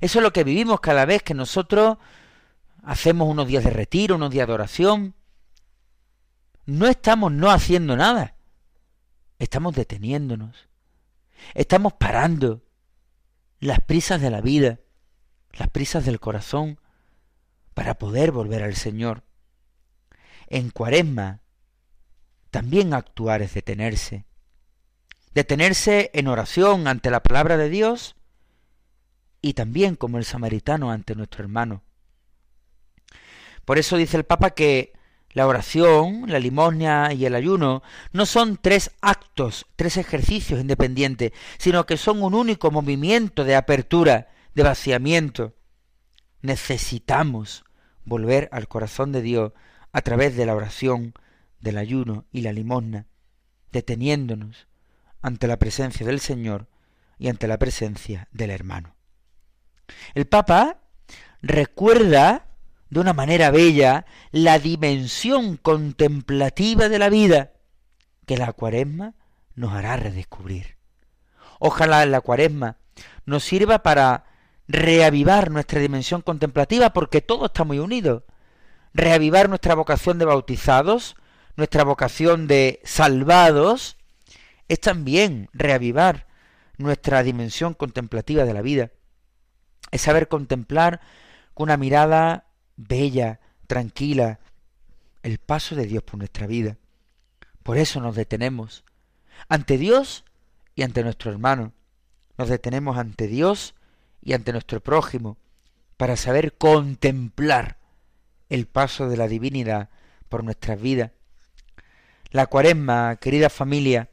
Eso 0.00 0.18
es 0.18 0.22
lo 0.22 0.32
que 0.32 0.44
vivimos 0.44 0.80
cada 0.80 1.04
vez 1.04 1.22
que 1.22 1.34
nosotros 1.34 1.98
hacemos 2.82 3.28
unos 3.28 3.46
días 3.46 3.64
de 3.64 3.70
retiro, 3.70 4.16
unos 4.16 4.30
días 4.30 4.46
de 4.46 4.54
oración. 4.54 5.14
No 6.66 6.86
estamos 6.86 7.32
no 7.32 7.50
haciendo 7.50 7.96
nada. 7.96 8.34
Estamos 9.38 9.74
deteniéndonos. 9.74 10.68
Estamos 11.54 11.92
parando 11.92 12.62
las 13.60 13.80
prisas 13.80 14.20
de 14.20 14.30
la 14.30 14.40
vida, 14.40 14.80
las 15.52 15.70
prisas 15.70 16.04
del 16.04 16.20
corazón, 16.20 16.80
para 17.74 17.94
poder 17.94 18.32
volver 18.32 18.62
al 18.62 18.74
Señor. 18.74 19.22
En 20.48 20.70
cuaresma, 20.70 21.40
también 22.50 22.94
actuar 22.94 23.42
es 23.42 23.54
detenerse. 23.54 24.24
Detenerse 25.34 26.10
en 26.14 26.26
oración 26.26 26.88
ante 26.88 27.10
la 27.10 27.22
palabra 27.22 27.56
de 27.56 27.68
Dios 27.68 28.16
y 29.40 29.54
también 29.54 29.94
como 29.94 30.18
el 30.18 30.24
samaritano 30.24 30.90
ante 30.90 31.14
nuestro 31.14 31.44
hermano. 31.44 31.82
Por 33.64 33.78
eso 33.78 33.96
dice 33.96 34.16
el 34.16 34.24
Papa 34.24 34.50
que 34.50 34.97
la 35.32 35.46
oración, 35.46 36.24
la 36.26 36.38
limosna 36.38 37.12
y 37.12 37.26
el 37.26 37.34
ayuno 37.34 37.82
no 38.12 38.26
son 38.26 38.58
tres 38.60 38.92
actos, 39.00 39.66
tres 39.76 39.96
ejercicios 39.96 40.60
independientes, 40.60 41.32
sino 41.58 41.86
que 41.86 41.96
son 41.96 42.22
un 42.22 42.34
único 42.34 42.70
movimiento 42.70 43.44
de 43.44 43.54
apertura, 43.54 44.28
de 44.54 44.62
vaciamiento. 44.62 45.54
Necesitamos 46.40 47.64
volver 48.04 48.48
al 48.52 48.68
corazón 48.68 49.12
de 49.12 49.22
Dios 49.22 49.52
a 49.92 50.00
través 50.00 50.36
de 50.36 50.46
la 50.46 50.54
oración, 50.54 51.14
del 51.60 51.78
ayuno 51.78 52.24
y 52.32 52.42
la 52.42 52.52
limosna, 52.52 53.06
deteniéndonos 53.72 54.66
ante 55.20 55.46
la 55.46 55.58
presencia 55.58 56.06
del 56.06 56.20
Señor 56.20 56.68
y 57.18 57.28
ante 57.28 57.48
la 57.48 57.58
presencia 57.58 58.28
del 58.30 58.50
hermano. 58.50 58.94
El 60.14 60.26
Papa 60.26 60.80
recuerda 61.42 62.47
de 62.90 63.00
una 63.00 63.12
manera 63.12 63.50
bella 63.50 64.06
la 64.30 64.58
dimensión 64.58 65.56
contemplativa 65.56 66.88
de 66.88 66.98
la 66.98 67.08
vida 67.08 67.52
que 68.26 68.36
la 68.36 68.52
cuaresma 68.52 69.14
nos 69.54 69.72
hará 69.72 69.96
redescubrir. 69.96 70.76
Ojalá 71.58 72.04
la 72.06 72.20
cuaresma 72.20 72.76
nos 73.24 73.44
sirva 73.44 73.82
para 73.82 74.24
reavivar 74.68 75.50
nuestra 75.50 75.80
dimensión 75.80 76.22
contemplativa 76.22 76.90
porque 76.90 77.20
todo 77.20 77.46
está 77.46 77.64
muy 77.64 77.78
unido. 77.78 78.24
Reavivar 78.94 79.48
nuestra 79.48 79.74
vocación 79.74 80.18
de 80.18 80.24
bautizados, 80.24 81.16
nuestra 81.56 81.84
vocación 81.84 82.46
de 82.46 82.80
salvados, 82.84 83.96
es 84.68 84.80
también 84.80 85.48
reavivar 85.52 86.26
nuestra 86.76 87.22
dimensión 87.22 87.74
contemplativa 87.74 88.44
de 88.44 88.54
la 88.54 88.62
vida. 88.62 88.90
Es 89.90 90.02
saber 90.02 90.28
contemplar 90.28 91.00
con 91.54 91.64
una 91.64 91.76
mirada 91.76 92.47
bella, 92.78 93.40
tranquila, 93.66 94.38
el 95.22 95.38
paso 95.38 95.74
de 95.74 95.84
Dios 95.84 96.02
por 96.02 96.16
nuestra 96.16 96.46
vida. 96.46 96.78
Por 97.62 97.76
eso 97.76 98.00
nos 98.00 98.16
detenemos 98.16 98.84
ante 99.48 99.76
Dios 99.76 100.24
y 100.74 100.82
ante 100.82 101.02
nuestro 101.02 101.30
hermano. 101.30 101.72
Nos 102.38 102.48
detenemos 102.48 102.96
ante 102.96 103.26
Dios 103.26 103.74
y 104.22 104.32
ante 104.32 104.52
nuestro 104.52 104.80
prójimo 104.80 105.36
para 105.96 106.16
saber 106.16 106.56
contemplar 106.56 107.76
el 108.48 108.66
paso 108.66 109.08
de 109.08 109.16
la 109.16 109.28
divinidad 109.28 109.90
por 110.28 110.44
nuestras 110.44 110.80
vidas. 110.80 111.10
La 112.30 112.46
cuaresma, 112.46 113.16
querida 113.16 113.50
familia, 113.50 114.10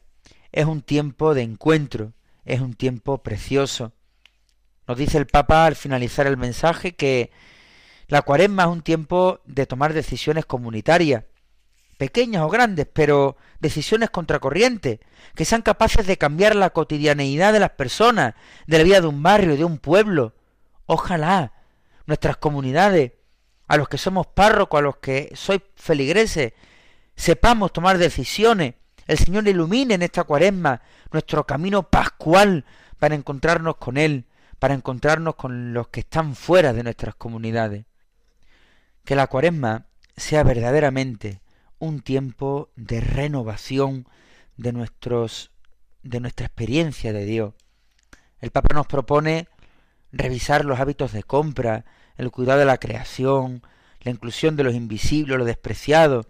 es 0.51 0.65
un 0.65 0.82
tiempo 0.82 1.34
de 1.34 1.43
encuentro, 1.43 2.13
es 2.43 2.62
un 2.62 2.73
tiempo 2.73 3.19
precioso. 3.19 3.93
Nos 4.88 4.97
dice 4.97 5.17
el 5.17 5.28
Papa 5.28 5.65
al 5.65 5.75
finalizar 5.75 6.28
el 6.28 6.38
mensaje 6.38 6.95
que 6.95 7.32
la 8.07 8.21
cuaresma 8.21 8.63
es 8.63 8.69
un 8.69 8.81
tiempo 8.81 9.39
de 9.45 9.65
tomar 9.65 9.93
decisiones 9.93 10.45
comunitarias, 10.45 11.23
pequeñas 11.97 12.43
o 12.43 12.49
grandes, 12.49 12.87
pero 12.91 13.37
decisiones 13.59 14.09
contracorrientes, 14.09 14.99
que 15.33 15.45
sean 15.45 15.61
capaces 15.61 16.05
de 16.05 16.17
cambiar 16.17 16.55
la 16.55 16.69
cotidianeidad 16.69 17.53
de 17.53 17.59
las 17.59 17.71
personas, 17.71 18.35
de 18.67 18.77
la 18.77 18.83
vida 18.83 19.01
de 19.01 19.07
un 19.07 19.23
barrio, 19.23 19.57
de 19.57 19.65
un 19.65 19.79
pueblo. 19.79 20.33
Ojalá 20.85 21.53
nuestras 22.05 22.37
comunidades, 22.37 23.13
a 23.67 23.77
los 23.77 23.89
que 23.89 23.97
somos 23.97 24.27
párrocos, 24.27 24.77
a 24.77 24.83
los 24.83 24.97
que 24.97 25.31
sois 25.33 25.61
feligreses, 25.75 26.53
sepamos 27.15 27.73
tomar 27.73 27.97
decisiones. 27.97 28.75
El 29.07 29.17
Señor 29.17 29.47
ilumine 29.47 29.95
en 29.95 30.03
esta 30.03 30.23
cuaresma 30.25 30.81
nuestro 31.11 31.45
camino 31.45 31.89
pascual 31.89 32.65
para 32.99 33.15
encontrarnos 33.15 33.77
con 33.77 33.97
Él, 33.97 34.25
para 34.59 34.75
encontrarnos 34.75 35.35
con 35.35 35.73
los 35.73 35.87
que 35.87 36.01
están 36.01 36.35
fuera 36.35 36.73
de 36.73 36.83
nuestras 36.83 37.15
comunidades. 37.15 37.85
Que 39.05 39.15
la 39.15 39.27
cuaresma 39.27 39.85
sea 40.17 40.43
verdaderamente 40.43 41.41
un 41.79 42.01
tiempo 42.01 42.71
de 42.75 43.01
renovación 43.01 44.07
de 44.57 44.73
nuestros 44.73 45.51
de 46.03 46.19
nuestra 46.19 46.45
experiencia 46.45 47.13
de 47.13 47.25
Dios. 47.25 47.53
El 48.39 48.51
Papa 48.51 48.75
nos 48.75 48.85
propone 48.85 49.47
revisar 50.11 50.63
los 50.65 50.79
hábitos 50.79 51.13
de 51.13 51.23
compra, 51.23 51.85
el 52.15 52.29
cuidado 52.29 52.59
de 52.59 52.65
la 52.65 52.77
creación, 52.77 53.63
la 54.01 54.11
inclusión 54.11 54.55
de 54.55 54.63
los 54.63 54.75
invisibles, 54.75 55.37
lo 55.37 55.45
despreciado. 55.45 56.27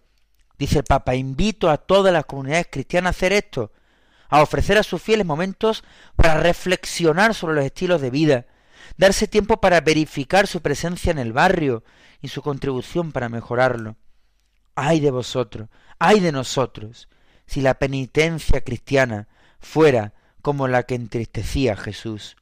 Dice 0.57 0.79
el 0.79 0.85
Papa, 0.85 1.15
invito 1.15 1.69
a 1.69 1.77
todas 1.77 2.13
las 2.13 2.25
comunidades 2.25 2.67
cristianas 2.71 3.09
a 3.09 3.17
hacer 3.17 3.33
esto, 3.33 3.73
a 4.29 4.41
ofrecer 4.41 4.77
a 4.77 4.83
sus 4.83 5.01
fieles 5.01 5.25
momentos 5.25 5.83
para 6.15 6.39
reflexionar 6.39 7.33
sobre 7.33 7.55
los 7.55 7.65
estilos 7.65 7.99
de 7.99 8.09
vida, 8.09 8.45
darse 8.97 9.27
tiempo 9.27 9.61
para 9.61 9.81
verificar 9.81 10.47
su 10.47 10.61
presencia 10.61 11.11
en 11.11 11.19
el 11.19 11.33
barrio 11.33 11.83
y 12.21 12.27
su 12.29 12.41
contribución 12.41 13.11
para 13.11 13.29
mejorarlo 13.29 13.97
ay 14.75 14.99
de 14.99 15.11
vosotros, 15.11 15.69
ay 15.97 16.19
de 16.19 16.31
nosotros, 16.31 17.07
si 17.47 17.61
la 17.61 17.75
penitencia 17.75 18.61
cristiana 18.61 19.27
fuera 19.59 20.13
como 20.41 20.67
la 20.67 20.83
que 20.83 20.95
entristecía 20.95 21.73
a 21.73 21.77
Jesús. 21.77 22.35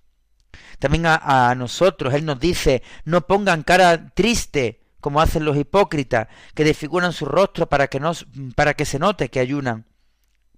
También 0.80 1.06
a, 1.06 1.54
nosotros, 1.56 2.14
Él 2.14 2.26
nos 2.26 2.40
dice, 2.40 2.84
no 3.06 3.26
pongan 3.26 3.64
cara 3.64 4.10
triste, 4.14 4.82
como 5.00 5.22
hacen 5.22 5.46
los 5.46 5.58
hipócritas, 5.58 6.28
que 6.54 6.64
desfiguran 6.64 7.14
su 7.14 7.26
rostro 7.26 7.70
para 7.70 7.88
que, 7.88 8.00
nos, 8.00 8.26
para 8.56 8.74
que 8.74 8.86
se 8.86 9.00
note 9.00 9.30
que 9.30 9.40
ayunan. 9.40 9.86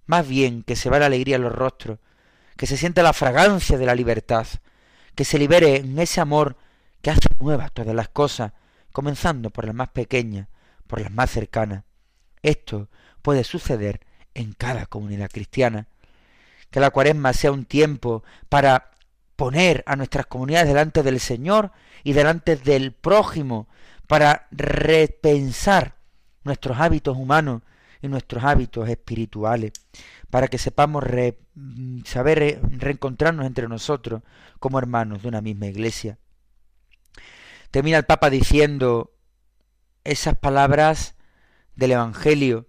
Más 0.06 0.26
bien 0.26 0.62
que 0.62 0.76
se 0.76 0.90
va 0.90 0.98
la 0.98 1.06
alegría 1.06 1.36
en 1.36 1.42
los 1.42 1.52
rostros, 1.52 1.98
que 2.56 2.66
se 2.66 2.76
sienta 2.76 3.02
la 3.02 3.12
fragancia 3.12 3.78
de 3.78 3.86
la 3.86 3.94
libertad, 3.94 4.46
que 5.16 5.24
se 5.24 5.38
libere 5.38 5.76
en 5.76 5.98
ese 5.98 6.20
amor 6.20 6.56
que 7.02 7.10
hace 7.10 7.26
nuevas 7.40 7.72
todas 7.72 7.94
las 7.94 8.08
cosas, 8.08 8.52
comenzando 8.92 9.50
por 9.50 9.66
la 9.66 9.72
más 9.72 9.88
pequeña, 9.88 10.48
por 10.86 11.00
las 11.00 11.10
más 11.10 11.30
cercanas. 11.30 11.82
Esto 12.42 12.88
puede 13.22 13.42
suceder 13.42 14.00
en 14.34 14.52
cada 14.52 14.86
comunidad 14.86 15.30
cristiana. 15.32 15.88
Que 16.70 16.80
la 16.80 16.90
cuaresma 16.90 17.32
sea 17.32 17.50
un 17.50 17.64
tiempo 17.64 18.22
para 18.48 18.90
poner 19.36 19.82
a 19.86 19.96
nuestras 19.96 20.26
comunidades 20.26 20.68
delante 20.68 21.02
del 21.02 21.18
Señor 21.18 21.72
y 22.04 22.12
delante 22.12 22.56
del 22.56 22.92
prójimo, 22.92 23.68
para 24.06 24.46
repensar 24.50 25.96
nuestros 26.44 26.78
hábitos 26.78 27.16
humanos 27.16 27.62
y 28.02 28.08
nuestros 28.08 28.44
hábitos 28.44 28.88
espirituales, 28.88 29.72
para 30.30 30.48
que 30.48 30.58
sepamos 30.58 31.04
saber 32.04 32.60
reencontrarnos 32.78 33.46
entre 33.46 33.68
nosotros 33.68 34.22
como 34.58 34.78
hermanos 34.78 35.22
de 35.22 35.28
una 35.28 35.40
misma 35.40 35.66
iglesia. 35.66 36.18
Termina 37.70 37.98
el 37.98 38.04
Papa 38.04 38.30
diciendo 38.30 39.12
esas 40.04 40.36
palabras 40.38 41.16
del 41.74 41.92
Evangelio, 41.92 42.66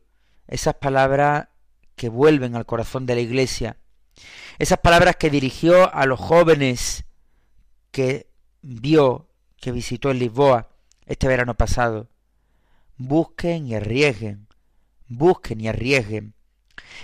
esas 0.47 0.75
palabras 0.75 1.47
que 1.95 2.09
vuelven 2.09 2.55
al 2.55 2.65
corazón 2.65 3.05
de 3.05 3.15
la 3.15 3.21
Iglesia, 3.21 3.77
esas 4.59 4.79
palabras 4.79 5.15
que 5.15 5.29
dirigió 5.29 5.93
a 5.93 6.05
los 6.05 6.19
jóvenes 6.19 7.05
que 7.91 8.29
vio, 8.61 9.29
que 9.57 9.71
visitó 9.71 10.11
en 10.11 10.19
Lisboa 10.19 10.69
este 11.05 11.27
verano 11.27 11.55
pasado. 11.55 12.09
Busquen 12.97 13.67
y 13.67 13.75
arriesguen, 13.75 14.46
busquen 15.07 15.61
y 15.61 15.67
arriesguen. 15.67 16.33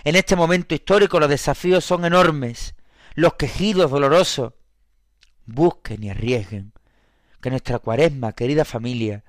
En 0.03 0.15
este 0.15 0.35
momento 0.35 0.75
histórico 0.75 1.19
los 1.19 1.29
desafíos 1.29 1.83
son 1.83 2.05
enormes, 2.05 2.75
los 3.15 3.35
quejidos 3.35 3.91
dolorosos. 3.91 4.53
Busquen 5.45 6.03
y 6.03 6.09
arriesguen. 6.09 6.73
Que 7.41 7.49
nuestra 7.49 7.79
cuaresma, 7.79 8.33
querida 8.33 8.63
familia, 8.63 9.23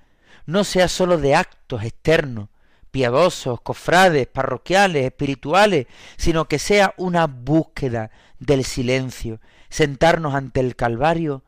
no 0.46 0.64
sea 0.64 0.88
sólo 0.88 1.18
de 1.18 1.34
actos 1.34 1.82
externos, 1.82 2.48
piadosos, 2.90 3.60
cofrades, 3.60 4.28
parroquiales, 4.28 5.04
espirituales, 5.04 5.86
sino 6.16 6.46
que 6.46 6.60
sea 6.60 6.94
una 6.96 7.26
búsqueda 7.26 8.10
del 8.38 8.64
silencio, 8.64 9.40
sentarnos 9.68 10.34
ante 10.34 10.60
el 10.60 10.76
Calvario 10.76 11.42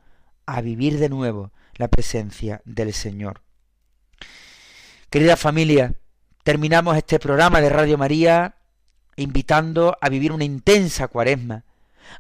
a 0.44 0.60
vivir 0.60 0.98
de 0.98 1.08
nuevo 1.08 1.52
la 1.76 1.88
presencia 1.88 2.62
del 2.64 2.92
Señor. 2.92 3.42
Querida 5.10 5.36
familia, 5.36 5.94
terminamos 6.46 6.96
este 6.96 7.18
programa 7.18 7.60
de 7.60 7.68
Radio 7.70 7.98
María 7.98 8.54
invitando 9.16 9.98
a 10.00 10.08
vivir 10.08 10.30
una 10.30 10.44
intensa 10.44 11.08
cuaresma, 11.08 11.64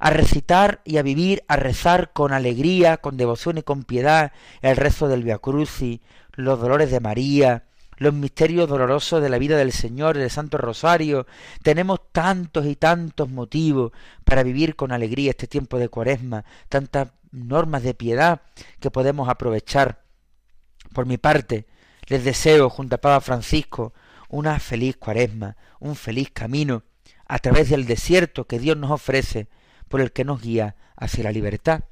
a 0.00 0.10
recitar 0.10 0.80
y 0.84 0.96
a 0.96 1.02
vivir, 1.02 1.44
a 1.46 1.54
rezar 1.54 2.12
con 2.12 2.32
alegría, 2.32 2.96
con 2.96 3.16
devoción 3.16 3.58
y 3.58 3.62
con 3.62 3.84
piedad 3.84 4.32
el 4.62 4.74
rezo 4.74 5.06
del 5.06 5.22
Via 5.22 5.38
Crucis, 5.38 6.00
los 6.32 6.58
dolores 6.58 6.90
de 6.90 6.98
María, 6.98 7.66
los 7.98 8.14
misterios 8.14 8.68
dolorosos 8.68 9.22
de 9.22 9.28
la 9.28 9.38
vida 9.38 9.56
del 9.56 9.70
Señor, 9.70 10.18
del 10.18 10.28
Santo 10.28 10.58
Rosario. 10.58 11.28
Tenemos 11.62 12.00
tantos 12.10 12.66
y 12.66 12.74
tantos 12.74 13.28
motivos 13.28 13.92
para 14.24 14.42
vivir 14.42 14.74
con 14.74 14.90
alegría 14.90 15.30
este 15.30 15.46
tiempo 15.46 15.78
de 15.78 15.88
cuaresma, 15.88 16.44
tantas 16.68 17.12
normas 17.30 17.84
de 17.84 17.94
piedad 17.94 18.40
que 18.80 18.90
podemos 18.90 19.28
aprovechar. 19.28 20.02
Por 20.92 21.06
mi 21.06 21.16
parte, 21.16 21.68
les 22.08 22.24
deseo, 22.24 22.68
junto 22.70 22.96
a 22.96 23.00
Papa 23.00 23.20
Francisco, 23.20 23.92
una 24.28 24.58
feliz 24.58 24.96
cuaresma, 24.96 25.56
un 25.80 25.96
feliz 25.96 26.30
camino 26.32 26.84
a 27.26 27.38
través 27.38 27.70
del 27.70 27.86
desierto 27.86 28.46
que 28.46 28.58
Dios 28.58 28.76
nos 28.76 28.90
ofrece, 28.90 29.48
por 29.88 30.00
el 30.00 30.12
que 30.12 30.24
nos 30.24 30.42
guía 30.42 30.76
hacia 30.96 31.24
la 31.24 31.32
libertad. 31.32 31.84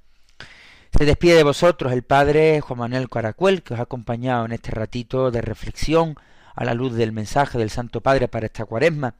Se 0.96 1.04
despide 1.04 1.34
de 1.34 1.42
vosotros 1.42 1.92
el 1.92 2.02
Padre 2.02 2.60
Juan 2.60 2.78
Manuel 2.78 3.08
Caracuel, 3.08 3.62
que 3.62 3.74
os 3.74 3.80
ha 3.80 3.84
acompañado 3.84 4.44
en 4.44 4.52
este 4.52 4.70
ratito 4.70 5.30
de 5.30 5.40
reflexión 5.40 6.14
a 6.54 6.64
la 6.64 6.74
luz 6.74 6.94
del 6.94 7.12
mensaje 7.12 7.58
del 7.58 7.70
Santo 7.70 8.00
Padre 8.00 8.28
para 8.28 8.46
esta 8.46 8.64
cuaresma. 8.64 9.16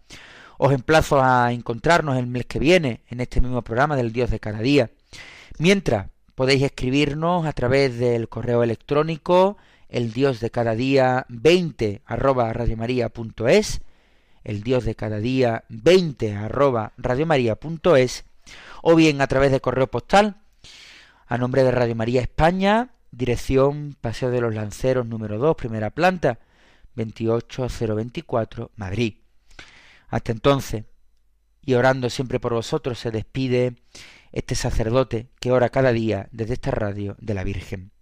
Os 0.57 0.73
emplazo 0.73 1.21
a 1.21 1.53
encontrarnos 1.53 2.17
el 2.17 2.29
mes 2.29 2.47
que 2.47 2.61
viene 2.61 3.03
en 3.09 3.21
este 3.21 3.41
mismo 3.41 3.63
programa 3.63 3.97
del 3.97 4.13
Dios 4.13 4.31
de 4.31 4.39
cada 4.39 4.61
día. 4.61 4.91
Mientras 5.59 6.07
podéis 6.37 6.63
escribirnos 6.63 7.45
a 7.47 7.53
través 7.53 7.99
del 7.99 8.29
correo 8.29 8.63
electrónico 8.63 9.57
el 9.95 10.13
Dios 10.13 10.41
de 10.41 10.51
cada 10.51 10.75
día 10.75 11.25
20 11.29 12.03
arroba 12.05 12.53
radiomaria.es, 12.53 13.81
el 14.43 14.65
Dios 14.65 14.85
de 14.85 14.97
cada 14.97 15.21
día 15.21 15.63
20 15.69 16.35
arroba 16.35 16.95
radiomaria.es, 16.97 18.25
o 18.83 18.97
bien 18.97 19.21
a 19.21 19.29
través 19.29 19.53
de 19.53 19.61
correo 19.61 19.87
postal 19.87 20.43
a 21.29 21.39
nombre 21.39 21.63
de 21.63 21.71
Radio 21.71 21.95
María 21.95 22.23
España, 22.23 22.91
dirección 23.13 23.97
Paseo 24.01 24.33
de 24.33 24.41
los 24.41 24.53
Lanceros 24.53 25.07
número 25.07 25.39
2, 25.39 25.55
primera 25.55 25.91
planta, 25.91 26.41
28024, 26.97 28.73
Madrid. 28.75 29.19
Hasta 30.09 30.33
entonces, 30.33 30.87
y 31.65 31.75
orando 31.75 32.11
siempre 32.11 32.41
por 32.41 32.53
vosotros, 32.53 32.99
se 32.99 33.13
despide 33.13 33.77
este 34.33 34.57
sacerdote 34.57 35.29
que 35.39 35.53
ora 35.53 35.69
cada 35.69 35.93
día 35.93 36.29
desde 36.33 36.55
esta 36.55 36.73
radio 36.73 37.15
de 37.21 37.35
la 37.35 37.45
Virgen. 37.45 37.93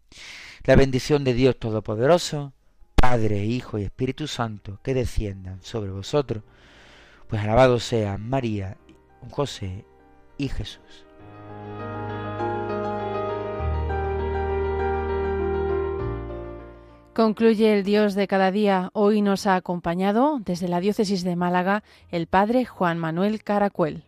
La 0.65 0.77
bendición 0.77 1.25
de 1.25 1.35
Dios 1.35 1.59
Todopoderoso, 1.59 2.53
Padre, 2.95 3.45
Hijo 3.45 3.79
y 3.79 3.83
Espíritu 3.83 4.29
Santo, 4.29 4.79
que 4.85 4.95
desciendan 4.95 5.61
sobre 5.61 5.91
vosotros, 5.91 6.45
pues 7.27 7.43
alabado 7.43 7.81
sea 7.81 8.17
María, 8.17 8.77
José 9.33 9.85
y 10.39 10.49
Jesús. 10.49 11.05
Concluye 17.13 17.75
el 17.77 17.83
Dios 17.83 18.15
de 18.15 18.29
cada 18.29 18.53
día. 18.53 18.91
Hoy 18.93 19.21
nos 19.21 19.49
ha 19.49 19.57
acompañado 19.57 20.39
desde 20.45 20.69
la 20.69 20.79
diócesis 20.79 21.25
de 21.25 21.35
Málaga 21.35 21.83
el 22.13 22.29
Padre 22.29 22.67
Juan 22.67 22.99
Manuel 22.99 23.43
Caracuel. 23.43 24.05